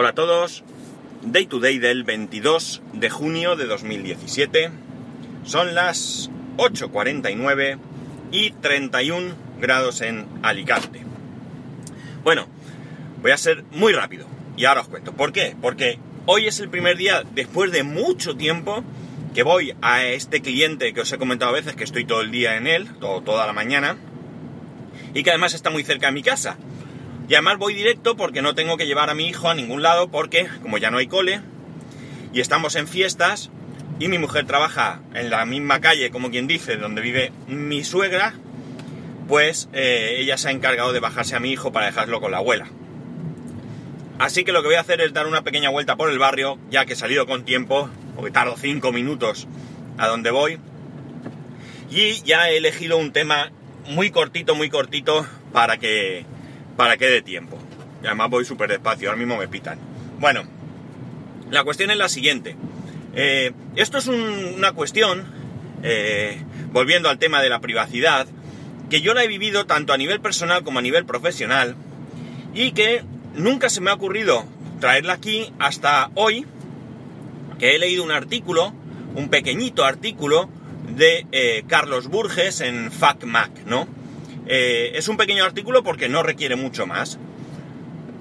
[0.00, 0.64] Hola a todos,
[1.20, 4.70] Day to Day del 22 de junio de 2017.
[5.44, 7.76] Son las 8.49
[8.32, 11.02] y 31 grados en Alicante.
[12.24, 12.46] Bueno,
[13.20, 14.26] voy a ser muy rápido
[14.56, 15.12] y ahora os cuento.
[15.12, 15.54] ¿Por qué?
[15.60, 18.82] Porque hoy es el primer día, después de mucho tiempo,
[19.34, 22.30] que voy a este cliente que os he comentado a veces que estoy todo el
[22.30, 23.98] día en él, toda la mañana,
[25.12, 26.56] y que además está muy cerca de mi casa.
[27.30, 30.08] Y además voy directo porque no tengo que llevar a mi hijo a ningún lado
[30.10, 31.40] porque, como ya no hay cole,
[32.32, 33.50] y estamos en fiestas,
[34.00, 38.34] y mi mujer trabaja en la misma calle, como quien dice, donde vive mi suegra,
[39.28, 42.38] pues eh, ella se ha encargado de bajarse a mi hijo para dejarlo con la
[42.38, 42.66] abuela.
[44.18, 46.58] Así que lo que voy a hacer es dar una pequeña vuelta por el barrio,
[46.68, 49.46] ya que he salido con tiempo, porque tardo 5 minutos
[49.98, 50.58] a donde voy.
[51.92, 53.52] Y ya he elegido un tema
[53.86, 56.26] muy cortito, muy cortito, para que,
[56.80, 57.58] para que dé tiempo.
[58.02, 59.78] Y además voy súper despacio, ahora mismo me pitan.
[60.18, 60.44] Bueno,
[61.50, 62.56] la cuestión es la siguiente.
[63.14, 65.26] Eh, esto es una cuestión,
[65.82, 68.26] eh, volviendo al tema de la privacidad,
[68.88, 71.76] que yo la he vivido tanto a nivel personal como a nivel profesional
[72.54, 74.46] y que nunca se me ha ocurrido
[74.80, 76.46] traerla aquí hasta hoy,
[77.58, 78.72] que he leído un artículo,
[79.14, 80.48] un pequeñito artículo
[80.96, 83.86] de eh, Carlos Burges en FacMac, ¿no?
[84.52, 87.20] Eh, es un pequeño artículo porque no requiere mucho más.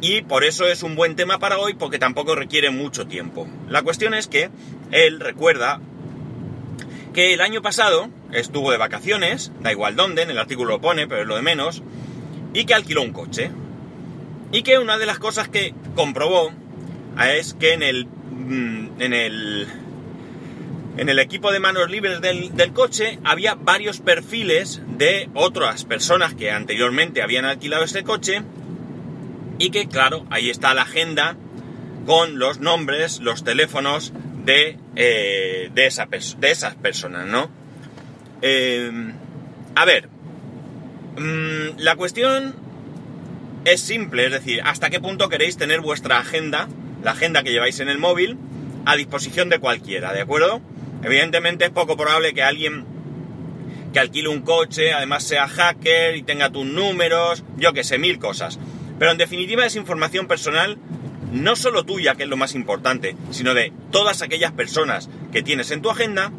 [0.00, 3.46] Y por eso es un buen tema para hoy porque tampoco requiere mucho tiempo.
[3.68, 4.50] La cuestión es que
[4.90, 5.80] él recuerda
[7.14, 11.06] que el año pasado estuvo de vacaciones, da igual dónde, en el artículo lo pone,
[11.06, 11.84] pero es lo de menos,
[12.52, 13.52] y que alquiló un coche.
[14.50, 16.50] Y que una de las cosas que comprobó
[17.24, 19.68] es que en el, mm, en el,
[20.96, 26.50] en el equipo de manos libres del, coche había varios perfiles de otras personas que
[26.50, 28.42] anteriormente habían alquilado este coche
[29.58, 31.36] y que claro, ahí está la agenda
[32.06, 34.12] con los nombres, los teléfonos
[34.44, 36.08] de, eh, de, esa
[36.42, 37.50] esas personas, ¿no?
[38.42, 38.90] Eh,
[39.74, 40.08] a ver,
[41.18, 42.54] mm, la cuestión
[43.64, 46.68] es simple, es decir, hasta qué punto queréis tener vuestra agenda,
[47.02, 48.38] la agenda que lleváis en el móvil,
[48.84, 50.62] a disposición de cualquiera, ¿de acuerdo?
[51.02, 52.84] Evidentemente es poco probable que alguien
[53.92, 58.18] que alquile un coche, además sea hacker y tenga tus números, yo que sé, mil
[58.18, 58.58] cosas.
[58.98, 60.78] Pero en definitiva es información personal,
[61.32, 65.70] no solo tuya, que es lo más importante, sino de todas aquellas personas que tienes
[65.70, 66.32] en tu agenda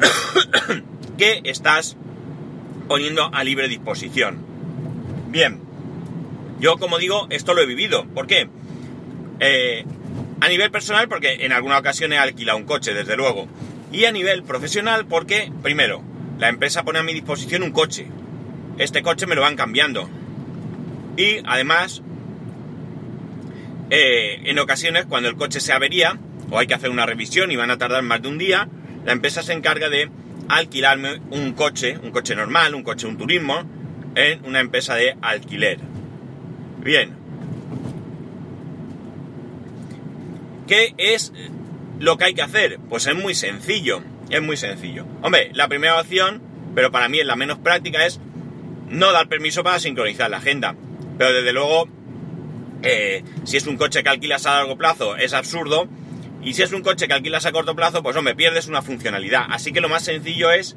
[1.18, 1.96] que estás
[2.88, 4.44] poniendo a libre disposición.
[5.28, 5.60] Bien,
[6.60, 8.04] yo como digo, esto lo he vivido.
[8.06, 8.48] ¿Por qué?
[9.40, 9.84] Eh,
[10.42, 13.46] a nivel personal, porque en alguna ocasión he alquilado un coche, desde luego.
[13.92, 16.02] Y a nivel profesional, porque, primero,
[16.40, 18.08] la empresa pone a mi disposición un coche.
[18.76, 20.10] Este coche me lo van cambiando.
[21.16, 22.02] Y además,
[23.90, 26.18] eh, en ocasiones, cuando el coche se avería,
[26.50, 28.68] o hay que hacer una revisión y van a tardar más de un día,
[29.04, 30.10] la empresa se encarga de
[30.48, 33.62] alquilarme un coche, un coche normal, un coche, un turismo,
[34.16, 35.78] en una empresa de alquiler.
[36.82, 37.21] Bien.
[40.66, 41.32] ¿Qué es
[41.98, 42.78] lo que hay que hacer?
[42.88, 45.06] Pues es muy sencillo, es muy sencillo.
[45.22, 46.42] Hombre, la primera opción,
[46.74, 48.20] pero para mí es la menos práctica, es
[48.88, 50.74] no dar permiso para sincronizar la agenda.
[51.18, 51.88] Pero desde luego,
[52.82, 55.88] eh, si es un coche que alquilas a largo plazo, es absurdo
[56.42, 59.46] y si es un coche que alquilas a corto plazo, pues me pierdes una funcionalidad.
[59.48, 60.76] Así que lo más sencillo es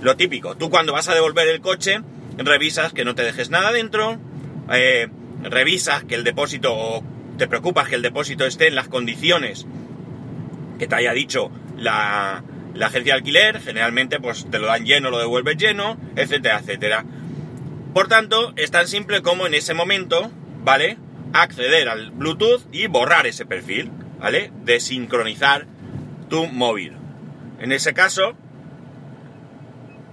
[0.00, 0.56] lo típico.
[0.56, 2.00] Tú cuando vas a devolver el coche,
[2.38, 4.18] revisas que no te dejes nada dentro,
[4.72, 5.08] eh,
[5.42, 7.04] revisas que el depósito, o
[7.40, 9.66] te preocupas que el depósito esté en las condiciones
[10.78, 15.10] que te haya dicho la, la agencia de alquiler, generalmente pues te lo dan lleno,
[15.10, 17.04] lo devuelves lleno, etcétera, etcétera.
[17.94, 20.30] Por tanto, es tan simple como en ese momento,
[20.62, 20.98] ¿vale?
[21.32, 23.90] Acceder al Bluetooth y borrar ese perfil.
[24.20, 24.52] ¿vale?
[24.62, 25.66] De sincronizar
[26.28, 26.96] tu móvil.
[27.58, 28.34] En ese caso,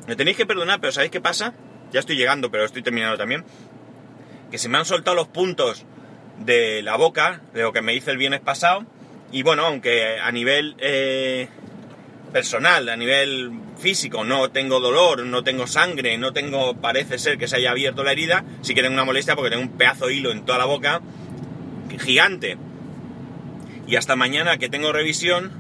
[0.08, 1.54] me tenéis que perdonar, pero ¿sabéis qué pasa?
[1.92, 3.46] Ya estoy llegando, pero estoy terminando también.
[4.50, 5.86] Que se me han soltado los puntos
[6.40, 8.86] de la boca, de lo que me hice el viernes pasado.
[9.32, 11.50] Y bueno, aunque a nivel eh,
[12.32, 17.48] personal, a nivel físico, no tengo dolor, no tengo sangre, no tengo, parece ser que
[17.48, 20.16] se haya abierto la herida, sí que tengo una molestia porque tengo un pedazo de
[20.16, 21.02] hilo en toda la boca
[22.00, 22.58] gigante
[23.88, 25.52] y hasta mañana que tengo revisión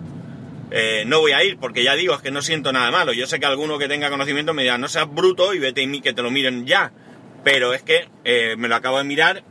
[0.70, 3.14] eh, no voy a ir porque ya digo, es que no siento nada malo.
[3.14, 6.02] Yo sé que alguno que tenga conocimiento me dirá, no seas bruto y vete mí
[6.02, 6.92] que te lo miren ya.
[7.46, 9.44] Pero es que eh, me lo acabo de mirar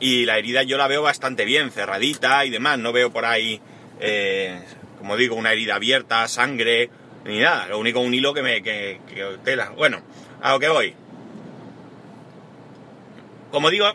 [0.00, 2.78] y la herida yo la veo bastante bien, cerradita y demás.
[2.78, 3.60] No veo por ahí,
[4.00, 4.60] eh,
[4.98, 6.90] como digo, una herida abierta, sangre,
[7.24, 7.66] ni nada.
[7.68, 8.62] Lo único, un hilo que me...
[8.62, 8.98] Que,
[9.44, 9.70] tela.
[9.70, 10.02] Bueno,
[10.40, 10.94] a lo que voy.
[13.50, 13.86] Como digo,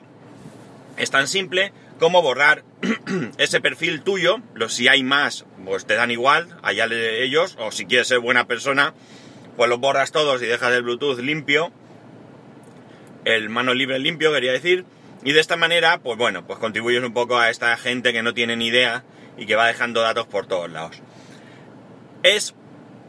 [0.98, 2.64] es tan simple cómo borrar
[3.38, 4.38] ese perfil tuyo.
[4.54, 8.48] Los, si hay más, pues te dan igual, allá ellos, o si quieres ser buena
[8.48, 8.94] persona,
[9.58, 11.72] pues los borras todos y dejas el Bluetooth limpio,
[13.26, 14.86] el mano libre limpio, quería decir,
[15.24, 18.34] y de esta manera, pues bueno, pues contribuyes un poco a esta gente que no
[18.34, 19.04] tiene ni idea
[19.38, 21.02] y que va dejando datos por todos lados.
[22.24, 22.56] Es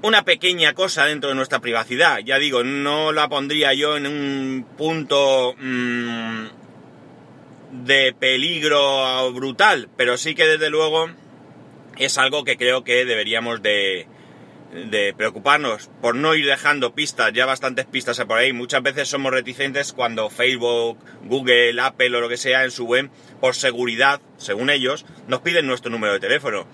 [0.02, 4.66] una pequeña cosa dentro de nuestra privacidad, ya digo, no la pondría yo en un
[4.76, 6.46] punto mmm,
[7.84, 11.08] de peligro brutal, pero sí que desde luego
[11.96, 14.06] es algo que creo que deberíamos de,
[14.72, 18.52] de preocuparnos por no ir dejando pistas, ya bastantes pistas por ahí.
[18.52, 23.10] Muchas veces somos reticentes cuando Facebook, Google, Apple o lo que sea en su web,
[23.40, 26.66] por seguridad, según ellos, nos piden nuestro número de teléfono.